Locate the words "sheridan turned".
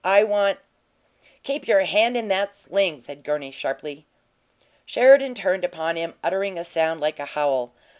4.83-5.63